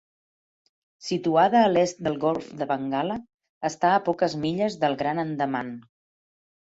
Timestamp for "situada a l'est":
1.07-1.99